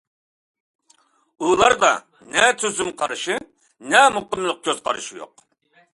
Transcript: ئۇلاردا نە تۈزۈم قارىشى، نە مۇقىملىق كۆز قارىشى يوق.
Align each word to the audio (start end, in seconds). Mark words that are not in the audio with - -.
ئۇلاردا 1.47 1.91
نە 2.37 2.47
تۈزۈم 2.63 2.91
قارىشى، 3.03 3.37
نە 3.93 4.03
مۇقىملىق 4.17 4.65
كۆز 4.69 4.85
قارىشى 4.89 5.21
يوق. 5.25 5.49